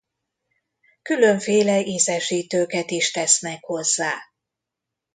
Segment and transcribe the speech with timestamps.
[1.01, 4.13] Különféle ízesítőket is tesznek hozzá.